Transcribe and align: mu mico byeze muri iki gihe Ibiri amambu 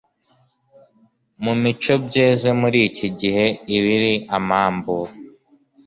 mu 1.43 1.53
mico 1.61 1.93
byeze 2.05 2.49
muri 2.61 2.79
iki 2.89 3.07
gihe 3.19 3.45
Ibiri 3.77 4.13
amambu 4.37 4.97